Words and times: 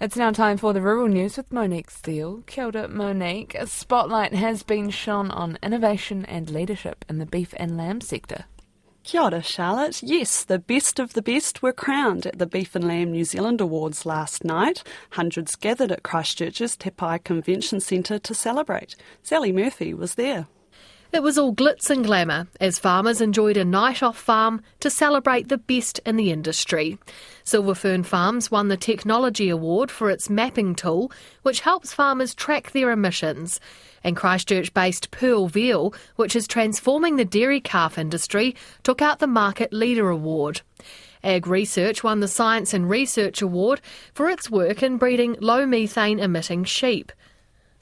It's 0.00 0.16
now 0.16 0.32
time 0.32 0.56
for 0.56 0.72
the 0.72 0.82
rural 0.82 1.06
news 1.06 1.36
with 1.36 1.52
Monique 1.52 1.90
Steele. 1.90 2.42
Kia 2.46 2.64
ora, 2.64 2.88
Monique. 2.88 3.54
A 3.54 3.66
spotlight 3.66 4.34
has 4.34 4.64
been 4.64 4.90
shone 4.90 5.30
on 5.30 5.56
innovation 5.62 6.24
and 6.24 6.50
leadership 6.50 7.04
in 7.08 7.18
the 7.18 7.26
beef 7.26 7.54
and 7.58 7.76
lamb 7.76 8.00
sector. 8.00 8.46
Kia 9.04 9.22
ora, 9.22 9.40
Charlotte. 9.42 10.02
Yes, 10.02 10.42
the 10.42 10.58
best 10.58 10.98
of 10.98 11.12
the 11.12 11.22
best 11.22 11.62
were 11.62 11.72
crowned 11.72 12.26
at 12.26 12.38
the 12.38 12.46
Beef 12.46 12.74
and 12.74 12.88
Lamb 12.88 13.12
New 13.12 13.24
Zealand 13.24 13.60
Awards 13.60 14.04
last 14.04 14.44
night. 14.44 14.82
Hundreds 15.10 15.54
gathered 15.54 15.92
at 15.92 16.02
Christchurch's 16.02 16.76
Te 16.76 16.90
Pae 16.90 17.18
Convention 17.18 17.78
Centre 17.78 18.18
to 18.18 18.34
celebrate. 18.34 18.96
Sally 19.22 19.52
Murphy 19.52 19.94
was 19.94 20.16
there. 20.16 20.48
It 21.14 21.22
was 21.22 21.38
all 21.38 21.54
glitz 21.54 21.90
and 21.90 22.04
glamour 22.04 22.48
as 22.60 22.80
farmers 22.80 23.20
enjoyed 23.20 23.56
a 23.56 23.64
night 23.64 24.02
off 24.02 24.18
farm 24.18 24.60
to 24.80 24.90
celebrate 24.90 25.46
the 25.46 25.58
best 25.58 26.00
in 26.04 26.16
the 26.16 26.32
industry. 26.32 26.98
Silverfern 27.44 28.04
Farms 28.04 28.50
won 28.50 28.66
the 28.66 28.76
Technology 28.76 29.48
Award 29.48 29.92
for 29.92 30.10
its 30.10 30.28
mapping 30.28 30.74
tool, 30.74 31.12
which 31.42 31.60
helps 31.60 31.94
farmers 31.94 32.34
track 32.34 32.72
their 32.72 32.90
emissions. 32.90 33.60
And 34.02 34.16
Christchurch 34.16 34.74
based 34.74 35.12
Pearl 35.12 35.46
Veal, 35.46 35.94
which 36.16 36.34
is 36.34 36.48
transforming 36.48 37.14
the 37.14 37.24
dairy 37.24 37.60
calf 37.60 37.96
industry, 37.96 38.56
took 38.82 39.00
out 39.00 39.20
the 39.20 39.28
Market 39.28 39.72
Leader 39.72 40.10
Award. 40.10 40.62
Ag 41.22 41.46
Research 41.46 42.02
won 42.02 42.18
the 42.18 42.26
Science 42.26 42.74
and 42.74 42.90
Research 42.90 43.40
Award 43.40 43.80
for 44.14 44.28
its 44.28 44.50
work 44.50 44.82
in 44.82 44.98
breeding 44.98 45.36
low 45.38 45.64
methane 45.64 46.18
emitting 46.18 46.64
sheep. 46.64 47.12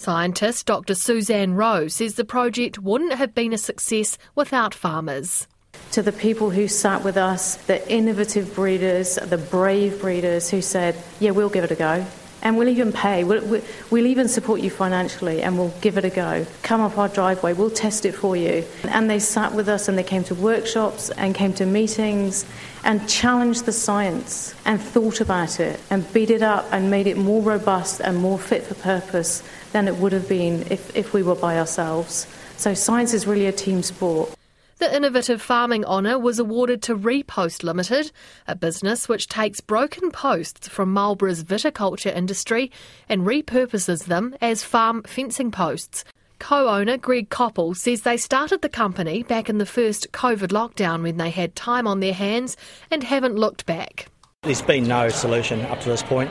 Scientist 0.00 0.64
Dr. 0.64 0.94
Suzanne 0.94 1.52
Rowe 1.52 1.86
says 1.86 2.14
the 2.14 2.24
project 2.24 2.78
wouldn't 2.78 3.12
have 3.12 3.34
been 3.34 3.52
a 3.52 3.58
success 3.58 4.16
without 4.34 4.72
farmers. 4.72 5.46
To 5.92 6.00
the 6.00 6.10
people 6.10 6.48
who 6.48 6.68
sat 6.68 7.04
with 7.04 7.18
us, 7.18 7.56
the 7.66 7.86
innovative 7.92 8.54
breeders, 8.54 9.16
the 9.16 9.36
brave 9.36 10.00
breeders 10.00 10.48
who 10.48 10.62
said, 10.62 10.96
Yeah, 11.18 11.32
we'll 11.32 11.50
give 11.50 11.64
it 11.64 11.70
a 11.70 11.74
go. 11.74 12.06
And 12.42 12.56
we'll 12.56 12.68
even 12.68 12.92
pay. 12.92 13.24
We'll, 13.24 13.62
we'll, 13.90 14.06
even 14.06 14.28
support 14.28 14.60
you 14.60 14.70
financially 14.70 15.42
and 15.42 15.58
we'll 15.58 15.74
give 15.80 15.98
it 15.98 16.04
a 16.04 16.10
go. 16.10 16.46
Come 16.62 16.80
up 16.80 16.96
our 16.96 17.08
driveway, 17.08 17.52
we'll 17.52 17.70
test 17.70 18.06
it 18.06 18.12
for 18.12 18.36
you. 18.36 18.64
And 18.84 19.10
they 19.10 19.18
sat 19.18 19.54
with 19.54 19.68
us 19.68 19.88
and 19.88 19.98
they 19.98 20.02
came 20.02 20.24
to 20.24 20.34
workshops 20.34 21.10
and 21.10 21.34
came 21.34 21.52
to 21.54 21.66
meetings 21.66 22.46
and 22.82 23.06
challenged 23.08 23.66
the 23.66 23.72
science 23.72 24.54
and 24.64 24.80
thought 24.80 25.20
about 25.20 25.60
it 25.60 25.80
and 25.90 26.10
beat 26.12 26.30
it 26.30 26.42
up 26.42 26.66
and 26.72 26.90
made 26.90 27.06
it 27.06 27.18
more 27.18 27.42
robust 27.42 28.00
and 28.00 28.16
more 28.16 28.38
fit 28.38 28.62
for 28.64 28.74
purpose 28.74 29.42
than 29.72 29.86
it 29.86 29.96
would 29.96 30.12
have 30.12 30.28
been 30.28 30.66
if, 30.70 30.96
if 30.96 31.12
we 31.12 31.22
were 31.22 31.34
by 31.34 31.58
ourselves. 31.58 32.26
So 32.56 32.74
science 32.74 33.14
is 33.14 33.26
really 33.26 33.46
a 33.46 33.52
team 33.52 33.82
sport. 33.82 34.34
The 34.80 34.96
Innovative 34.96 35.42
Farming 35.42 35.84
Honour 35.84 36.18
was 36.18 36.38
awarded 36.38 36.80
to 36.84 36.96
Repost 36.96 37.62
Limited, 37.62 38.12
a 38.48 38.56
business 38.56 39.10
which 39.10 39.28
takes 39.28 39.60
broken 39.60 40.10
posts 40.10 40.68
from 40.68 40.90
Marlborough's 40.90 41.44
viticulture 41.44 42.16
industry 42.16 42.72
and 43.06 43.26
repurposes 43.26 44.06
them 44.06 44.34
as 44.40 44.64
farm 44.64 45.02
fencing 45.02 45.50
posts. 45.50 46.02
Co 46.38 46.66
owner 46.66 46.96
Greg 46.96 47.28
Koppel 47.28 47.76
says 47.76 48.00
they 48.00 48.16
started 48.16 48.62
the 48.62 48.70
company 48.70 49.22
back 49.22 49.50
in 49.50 49.58
the 49.58 49.66
first 49.66 50.12
COVID 50.12 50.48
lockdown 50.48 51.02
when 51.02 51.18
they 51.18 51.28
had 51.28 51.54
time 51.54 51.86
on 51.86 52.00
their 52.00 52.14
hands 52.14 52.56
and 52.90 53.04
haven't 53.04 53.36
looked 53.36 53.66
back. 53.66 54.06
There's 54.44 54.62
been 54.62 54.88
no 54.88 55.10
solution 55.10 55.60
up 55.66 55.82
to 55.82 55.90
this 55.90 56.02
point. 56.02 56.30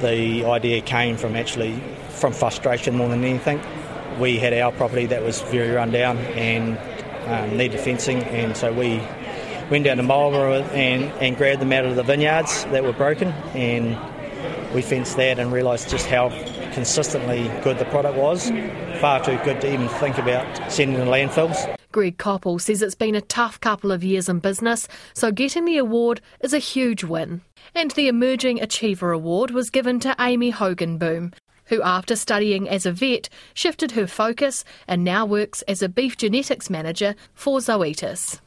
The 0.00 0.44
idea 0.44 0.80
came 0.80 1.16
from 1.16 1.36
actually 1.36 1.80
from 2.08 2.32
frustration 2.32 2.96
more 2.96 3.08
than 3.08 3.22
anything. 3.22 3.60
We 4.18 4.38
had 4.38 4.54
our 4.54 4.72
property 4.72 5.06
that 5.06 5.22
was 5.22 5.40
very 5.42 5.70
run 5.70 5.92
down 5.92 6.16
and 6.16 6.76
um, 7.26 7.56
needed 7.56 7.80
fencing, 7.80 8.22
and 8.24 8.56
so 8.56 8.72
we 8.72 9.00
went 9.70 9.84
down 9.84 9.96
to 9.96 10.02
Marlborough 10.02 10.62
and, 10.72 11.04
and 11.22 11.36
grabbed 11.36 11.60
them 11.60 11.72
out 11.72 11.84
of 11.84 11.96
the 11.96 12.02
vineyards 12.02 12.64
that 12.66 12.84
were 12.84 12.92
broken, 12.92 13.28
and 13.54 13.96
we 14.74 14.82
fenced 14.82 15.16
that 15.16 15.38
and 15.38 15.52
realised 15.52 15.88
just 15.88 16.06
how 16.06 16.28
consistently 16.72 17.48
good 17.62 17.78
the 17.78 17.84
product 17.86 18.16
was. 18.16 18.50
Far 19.00 19.24
too 19.24 19.38
good 19.44 19.60
to 19.62 19.72
even 19.72 19.88
think 19.88 20.18
about 20.18 20.70
sending 20.70 20.98
to 20.98 21.04
landfills. 21.04 21.76
Greg 21.92 22.18
Koppel 22.18 22.60
says 22.60 22.82
it's 22.82 22.94
been 22.94 23.14
a 23.14 23.22
tough 23.22 23.58
couple 23.60 23.90
of 23.90 24.04
years 24.04 24.28
in 24.28 24.38
business, 24.38 24.86
so 25.14 25.32
getting 25.32 25.64
the 25.64 25.78
award 25.78 26.20
is 26.40 26.52
a 26.52 26.58
huge 26.58 27.04
win. 27.04 27.40
And 27.74 27.90
the 27.92 28.08
Emerging 28.08 28.60
Achiever 28.60 29.12
Award 29.12 29.50
was 29.50 29.70
given 29.70 29.98
to 30.00 30.14
Amy 30.20 30.52
Hoogenboom, 30.52 31.32
who, 31.66 31.82
after 31.82 32.16
studying 32.16 32.68
as 32.68 32.86
a 32.86 32.92
vet, 32.92 33.28
shifted 33.54 33.92
her 33.92 34.06
focus 34.06 34.64
and 34.86 35.04
now 35.04 35.24
works 35.24 35.62
as 35.62 35.82
a 35.82 35.88
beef 35.88 36.16
genetics 36.16 36.70
manager 36.70 37.14
for 37.34 37.58
Zoetis. 37.58 38.40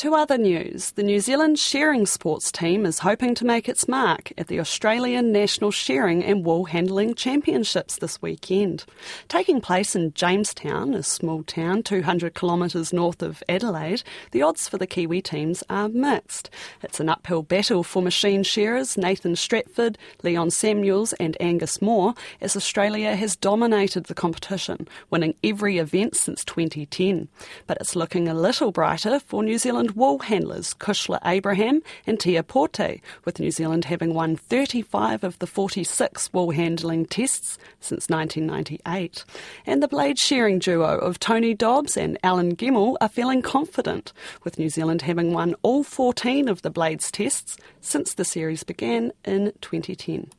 To 0.00 0.14
other 0.14 0.36
news, 0.36 0.90
the 0.90 1.02
New 1.02 1.20
Zealand 1.20 1.58
shearing 1.58 2.04
sports 2.04 2.52
team 2.52 2.84
is 2.84 2.98
hoping 2.98 3.34
to 3.36 3.46
make 3.46 3.66
its 3.66 3.88
mark 3.88 4.30
at 4.36 4.48
the 4.48 4.60
Australian 4.60 5.32
National 5.32 5.70
Shearing 5.70 6.22
and 6.22 6.44
Wool 6.44 6.66
Handling 6.66 7.14
Championships 7.14 7.96
this 7.96 8.20
weekend. 8.20 8.84
Taking 9.28 9.58
place 9.58 9.96
in 9.96 10.12
Jamestown, 10.12 10.92
a 10.92 11.02
small 11.02 11.42
town 11.44 11.82
200 11.82 12.34
kilometres 12.34 12.92
north 12.92 13.22
of 13.22 13.42
Adelaide, 13.48 14.02
the 14.32 14.42
odds 14.42 14.68
for 14.68 14.76
the 14.76 14.86
Kiwi 14.86 15.22
teams 15.22 15.64
are 15.70 15.88
mixed. 15.88 16.50
It's 16.82 17.00
an 17.00 17.08
uphill 17.08 17.42
battle 17.42 17.82
for 17.82 18.02
machine 18.02 18.42
shearers 18.42 18.98
Nathan 18.98 19.34
Stratford, 19.34 19.96
Leon 20.22 20.50
Samuels, 20.50 21.14
and 21.14 21.38
Angus 21.40 21.80
Moore, 21.80 22.12
as 22.42 22.54
Australia 22.54 23.16
has 23.16 23.34
dominated 23.34 24.04
the 24.04 24.14
competition, 24.14 24.88
winning 25.08 25.36
every 25.42 25.78
event 25.78 26.16
since 26.16 26.44
2010. 26.44 27.28
But 27.66 27.78
it's 27.80 27.96
looking 27.96 28.28
a 28.28 28.34
little 28.34 28.72
brighter 28.72 29.20
for 29.20 29.42
New 29.42 29.56
Zealand 29.56 29.85
Zealand 29.86 29.96
wool 29.96 30.18
handlers 30.18 30.74
Kushla 30.74 31.20
Abraham 31.24 31.80
and 32.08 32.18
Tia 32.18 32.42
Porte, 32.42 33.00
with 33.24 33.38
New 33.38 33.52
Zealand 33.52 33.84
having 33.84 34.14
won 34.14 34.34
35 34.34 35.22
of 35.22 35.38
the 35.38 35.46
46 35.46 36.32
wool 36.32 36.50
handling 36.50 37.06
tests 37.06 37.56
since 37.78 38.08
1998. 38.08 39.24
And 39.64 39.80
the 39.80 39.86
blade 39.86 40.18
shearing 40.18 40.58
duo 40.58 40.98
of 40.98 41.20
Tony 41.20 41.54
Dobbs 41.54 41.96
and 41.96 42.18
Alan 42.24 42.56
Gemmell 42.56 42.96
are 43.00 43.08
feeling 43.08 43.42
confident, 43.42 44.12
with 44.42 44.58
New 44.58 44.70
Zealand 44.70 45.02
having 45.02 45.32
won 45.32 45.54
all 45.62 45.84
14 45.84 46.48
of 46.48 46.62
the 46.62 46.70
blades 46.70 47.12
tests 47.12 47.56
since 47.80 48.14
the 48.14 48.24
series 48.24 48.64
began 48.64 49.12
in 49.24 49.52
2010. 49.60 50.30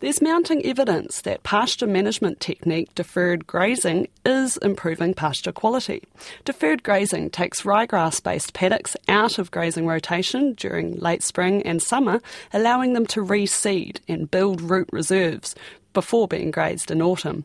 There's 0.00 0.20
mounting 0.20 0.66
evidence 0.66 1.20
that 1.20 1.44
pasture 1.44 1.86
management 1.86 2.40
technique 2.40 2.92
deferred 2.96 3.46
grazing 3.46 4.08
is 4.26 4.56
improving 4.56 5.14
pasture 5.14 5.52
quality. 5.52 6.02
Deferred 6.44 6.82
grazing 6.82 7.30
takes 7.30 7.62
ryegrass 7.62 8.20
based 8.20 8.52
paddocks 8.52 8.96
out 9.06 9.38
of 9.38 9.52
grazing 9.52 9.86
rotation 9.86 10.54
during 10.54 10.96
late 10.96 11.22
spring 11.22 11.62
and 11.62 11.80
summer, 11.80 12.20
allowing 12.52 12.94
them 12.94 13.06
to 13.06 13.24
reseed 13.24 14.00
and 14.08 14.28
build 14.28 14.60
root 14.60 14.88
reserves 14.90 15.54
before 15.92 16.26
being 16.26 16.50
grazed 16.50 16.90
in 16.90 17.00
autumn. 17.00 17.44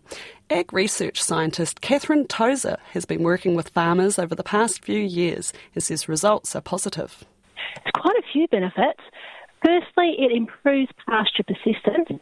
Ag 0.50 0.74
research 0.74 1.22
scientist 1.22 1.82
Catherine 1.82 2.26
Tozer 2.26 2.78
has 2.94 3.06
been 3.06 3.22
working 3.22 3.56
with 3.56 3.70
farmers 3.70 4.18
over 4.18 4.34
the 4.34 4.44
past 4.44 4.84
few 4.84 5.00
years 5.00 5.54
and 5.76 5.84
says 5.84 6.10
results 6.10 6.56
are 6.56 6.62
positive. 6.62 7.24
It's 7.76 7.92
quite 7.94 8.16
a 8.16 8.24
few 8.32 8.48
benefits. 8.48 9.02
Firstly, 9.64 10.16
it 10.20 10.32
improves 10.32 10.92
pasture 11.08 11.44
persistence 11.44 12.20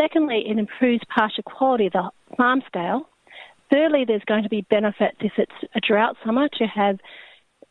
Secondly, 0.00 0.44
it 0.46 0.58
improves 0.58 1.02
pasture 1.14 1.42
quality 1.42 1.86
of 1.86 1.92
the 1.92 2.10
farm 2.36 2.62
scale. 2.66 3.08
Thirdly, 3.72 4.04
there's 4.06 4.24
going 4.26 4.42
to 4.42 4.48
be 4.48 4.62
benefits 4.62 5.16
if 5.20 5.32
it's 5.38 5.70
a 5.74 5.80
drought 5.80 6.16
summer 6.24 6.48
to 6.58 6.64
have 6.66 6.98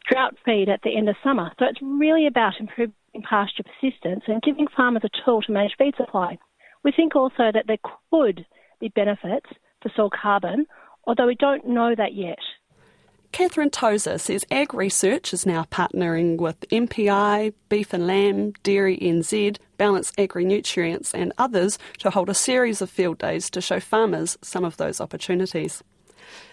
drought 0.10 0.36
feed 0.46 0.70
at 0.70 0.82
the 0.84 0.96
end 0.96 1.10
of 1.10 1.16
summer. 1.24 1.52
So 1.60 1.66
it's 1.66 1.82
really 1.82 2.28
about 2.28 2.60
improving 2.60 2.94
pasture 3.30 3.64
persistence 3.64 4.24
and 4.28 4.42
giving 4.42 4.68
farmers 4.76 5.04
a 5.06 5.10
tool 5.24 5.42
to 5.44 5.52
manage 5.52 5.76
feed 5.78 5.96
supply. 5.96 6.38
We 6.84 6.92
think 6.92 7.16
also 7.16 7.52
that 7.54 7.66
there 7.68 7.78
could 8.10 8.46
be 8.80 8.90
benefits 8.90 9.48
for 9.82 9.92
soil 9.96 10.10
carbon, 10.10 10.66
although 11.06 11.28
we 11.28 11.36
don't 11.36 11.68
know 11.68 11.94
that 11.96 12.14
yet. 12.14 12.40
Catherine 13.34 13.72
Tozer 13.72 14.20
says 14.20 14.46
Ag 14.52 14.76
Research 14.76 15.34
is 15.34 15.44
now 15.44 15.64
partnering 15.64 16.38
with 16.38 16.60
MPI, 16.70 17.52
Beef 17.68 17.92
and 17.92 18.06
Lamb, 18.06 18.54
Dairy 18.62 18.96
NZ, 19.00 19.58
Ballance 19.80 20.14
Agri 20.20 20.46
Nutrients, 20.46 21.16
and 21.16 21.34
others 21.40 21.80
to 21.98 22.12
hold 22.12 22.30
a 22.30 22.36
series 22.36 22.80
of 22.80 22.92
field 22.92 23.18
days 23.18 23.50
to 23.50 23.60
show 23.60 23.80
farmers 23.80 24.38
some 24.44 24.64
of 24.64 24.78
those 24.78 25.02
opportunities. 25.02 25.84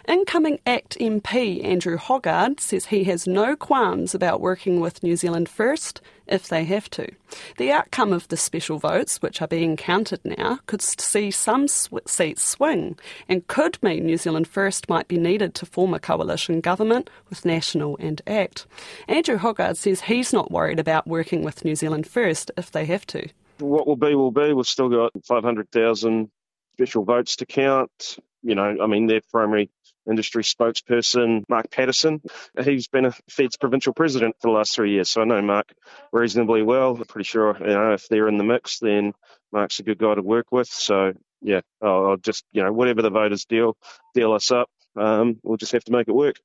Incoming 0.08 0.58
ACT 0.66 0.98
MP 0.98 1.64
Andrew 1.64 1.96
Hoggard 1.96 2.60
says 2.60 2.86
he 2.86 3.04
has 3.04 3.26
no 3.26 3.54
qualms 3.54 4.14
about 4.14 4.40
working 4.40 4.80
with 4.80 5.02
New 5.02 5.16
Zealand 5.16 5.48
First 5.48 6.00
if 6.26 6.48
they 6.48 6.64
have 6.64 6.88
to. 6.90 7.10
The 7.58 7.72
outcome 7.72 8.12
of 8.12 8.28
the 8.28 8.36
special 8.36 8.78
votes, 8.78 9.20
which 9.20 9.42
are 9.42 9.48
being 9.48 9.76
counted 9.76 10.20
now, 10.24 10.60
could 10.66 10.80
see 10.82 11.30
some 11.30 11.66
seats 11.68 12.42
swing 12.42 12.98
and 13.28 13.46
could 13.46 13.82
mean 13.82 14.06
New 14.06 14.16
Zealand 14.16 14.48
First 14.48 14.88
might 14.88 15.08
be 15.08 15.18
needed 15.18 15.54
to 15.56 15.66
form 15.66 15.94
a 15.94 16.00
coalition 16.00 16.60
government 16.60 17.10
with 17.28 17.44
National 17.44 17.96
and 17.98 18.22
ACT. 18.26 18.66
Andrew 19.08 19.38
Hoggard 19.38 19.76
says 19.76 20.02
he's 20.02 20.32
not 20.32 20.50
worried 20.50 20.78
about 20.78 21.06
working 21.06 21.42
with 21.44 21.64
New 21.64 21.74
Zealand 21.74 22.06
First 22.06 22.50
if 22.56 22.70
they 22.70 22.84
have 22.86 23.06
to. 23.08 23.28
What 23.58 23.86
will 23.86 23.96
be 23.96 24.14
will 24.14 24.30
be. 24.30 24.52
We've 24.54 24.66
still 24.66 24.88
got 24.88 25.12
500,000 25.24 26.30
special 26.74 27.04
votes 27.04 27.36
to 27.36 27.46
count. 27.46 28.18
You 28.42 28.54
know, 28.54 28.76
I 28.82 28.86
mean, 28.86 29.06
their 29.06 29.20
primary 29.30 29.70
industry 30.08 30.42
spokesperson, 30.42 31.44
Mark 31.48 31.70
Patterson. 31.70 32.20
He's 32.62 32.88
been 32.88 33.06
a 33.06 33.14
Fed's 33.28 33.56
provincial 33.56 33.92
president 33.92 34.36
for 34.40 34.48
the 34.50 34.56
last 34.56 34.74
three 34.74 34.92
years, 34.92 35.10
so 35.10 35.22
I 35.22 35.24
know 35.24 35.42
Mark 35.42 35.72
reasonably 36.12 36.62
well. 36.62 36.96
I'm 36.96 37.04
pretty 37.04 37.26
sure 37.26 37.56
you 37.58 37.66
know 37.66 37.92
if 37.92 38.08
they're 38.08 38.28
in 38.28 38.38
the 38.38 38.44
mix, 38.44 38.78
then 38.78 39.12
Mark's 39.52 39.78
a 39.78 39.82
good 39.82 39.98
guy 39.98 40.14
to 40.14 40.22
work 40.22 40.46
with. 40.50 40.68
So 40.68 41.12
yeah, 41.42 41.60
I'll, 41.82 42.10
I'll 42.10 42.16
just 42.16 42.44
you 42.52 42.62
know 42.62 42.72
whatever 42.72 43.02
the 43.02 43.10
voters 43.10 43.44
deal 43.44 43.76
deal 44.14 44.32
us 44.32 44.50
up, 44.50 44.68
um, 44.96 45.38
we'll 45.42 45.56
just 45.56 45.72
have 45.72 45.84
to 45.84 45.92
make 45.92 46.08
it 46.08 46.14
work. 46.14 46.36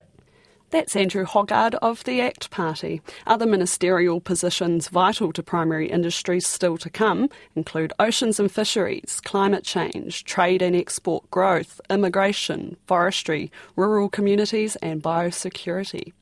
That's 0.72 0.96
Andrew 0.96 1.26
Hoggard 1.26 1.76
of 1.76 2.04
the 2.04 2.22
ACT 2.22 2.50
Party. 2.50 3.02
Other 3.28 3.46
ministerial 3.46 4.20
positions 4.20 4.88
vital 4.88 5.32
to 5.34 5.44
primary 5.44 5.90
industries 5.90 6.48
still 6.48 6.78
to 6.80 6.90
come 6.90 7.30
include 7.56 7.94
oceans 8.00 8.40
and 8.40 8.52
fisheries, 8.52 9.22
climate 9.24 9.64
change, 9.64 10.24
trade 10.24 10.62
and 10.62 10.76
export 10.76 11.30
growth, 11.30 11.80
immigration, 11.90 12.78
forestry, 12.88 13.52
rural 13.76 14.10
communities, 14.10 14.76
and 14.78 15.04
biosecurity. 15.04 16.14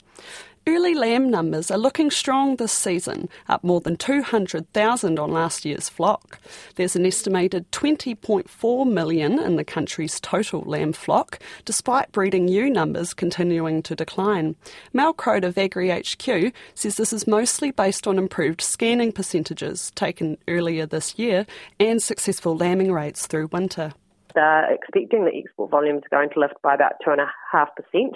Early 0.66 0.94
lamb 0.94 1.30
numbers 1.30 1.70
are 1.72 1.78
looking 1.78 2.10
strong 2.10 2.56
this 2.56 2.72
season, 2.72 3.28
up 3.50 3.66
more 3.66 3.82
than 3.82 3.98
200,000 3.98 5.20
on 5.20 5.32
last 5.32 5.66
year's 5.66 5.90
flock. 5.90 6.40
There's 6.76 6.96
an 6.96 7.06
estimated 7.06 7.70
20.4 7.74 8.90
million 8.90 9.40
in 9.40 9.58
the 9.58 9.66
country's 9.66 10.22
total 10.22 10.62
lamb 10.62 10.94
flock, 10.94 11.40
despite 11.66 12.14
breeding 12.14 12.48
ewe 12.48 12.70
numbers 12.70 13.14
continuing 13.14 13.84
to 13.84 13.94
decline. 13.94 14.56
Mel 14.94 15.12
Croad 15.12 15.44
of 15.44 15.58
Agri 15.58 15.90
HQ 15.90 16.54
says 16.76 16.96
this 16.96 17.12
is 17.12 17.28
mostly 17.28 17.72
based 17.72 18.08
on 18.08 18.18
improved 18.18 18.62
scanning 18.62 19.12
percentages 19.12 19.92
taken 19.96 20.38
earlier 20.48 20.86
this 20.86 21.20
year 21.20 21.46
and 21.78 22.02
successful 22.02 22.56
lambing 22.56 22.94
rates 22.94 23.28
through 23.28 23.48
winter. 23.48 23.94
They're 24.36 24.74
expecting 24.74 25.26
the 25.26 25.36
export 25.36 25.72
volumes 25.72 26.04
going 26.10 26.30
to 26.34 26.40
lift 26.40 26.62
by 26.62 26.74
about 26.74 26.94
2.5% 27.06 27.28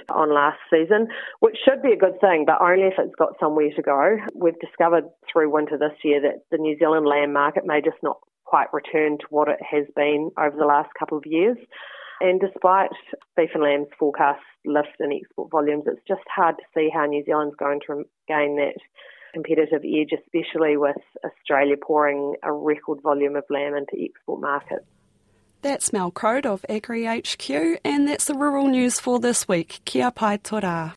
on 0.10 0.34
last 0.34 0.60
season, 0.70 1.08
which 1.40 1.58
should 1.64 1.82
be 1.82 1.92
a 1.92 1.98
good 1.98 2.20
thing, 2.20 2.46
but 2.46 2.62
only 2.62 2.88
if 2.88 2.96
it's 2.98 3.16
got 3.16 3.40
somewhere 3.40 3.70
to 3.76 3.82
go. 3.82 4.18
We've 4.36 4.60
discovered 4.60 5.06
through 5.32 5.52
winter 5.52 5.78
this 5.78 5.98
year 6.04 6.22
that 6.22 6.44
the 6.52 6.58
New 6.58 6.78
Zealand 6.78 7.06
lamb 7.06 7.34
market 7.34 7.66
may 7.66 7.82
just 7.82 8.02
not 8.02 8.18
quite 8.46 8.74
return 8.74 9.18
to 9.20 9.26
what 9.30 9.50
it 9.50 9.60
has 9.62 9.86
been 9.96 10.32
over 10.40 10.56
the 10.58 10.66
last 10.66 10.90
couple 10.98 11.18
of 11.18 11.26
years. 11.26 11.58
And 12.20 12.40
despite 12.40 12.90
beef 13.36 13.52
and 13.54 13.64
lamb's 13.64 13.90
forecast 14.00 14.42
lift 14.66 14.98
in 15.00 15.12
export 15.14 15.52
volumes, 15.52 15.84
it's 15.86 16.02
just 16.08 16.24
hard 16.34 16.56
to 16.58 16.64
see 16.74 16.90
how 16.92 17.06
New 17.06 17.24
Zealand's 17.26 17.56
going 17.56 17.80
to 17.88 18.06
gain 18.28 18.58
that 18.58 18.80
competitive 19.34 19.84
edge, 19.86 20.18
especially 20.18 20.78
with 20.78 20.98
Australia 21.24 21.76
pouring 21.78 22.36
a 22.42 22.52
record 22.52 23.02
volume 23.04 23.36
of 23.36 23.44
lamb 23.50 23.76
into 23.76 24.04
export 24.04 24.42
markets. 24.42 24.86
That's 25.68 25.92
Mel 25.92 26.12
Croad 26.12 26.46
of 26.46 26.66
Agri 26.70 27.04
HQ, 27.06 27.50
and 27.84 28.08
that's 28.08 28.24
the 28.24 28.34
rural 28.34 28.68
news 28.70 29.02
for 29.02 29.20
this 29.20 29.50
week. 29.50 29.82
Kia 29.84 30.12
pai 30.12 30.38
tō 30.38 30.62